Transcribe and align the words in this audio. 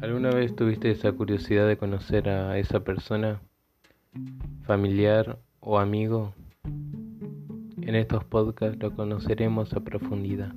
¿Alguna 0.00 0.30
vez 0.30 0.54
tuviste 0.54 0.92
esa 0.92 1.10
curiosidad 1.10 1.66
de 1.66 1.76
conocer 1.76 2.28
a 2.28 2.56
esa 2.56 2.84
persona, 2.84 3.42
familiar 4.62 5.40
o 5.58 5.80
amigo? 5.80 6.34
En 7.82 7.96
estos 7.96 8.22
podcasts 8.22 8.78
lo 8.80 8.94
conoceremos 8.94 9.74
a 9.74 9.80
profundidad. 9.80 10.52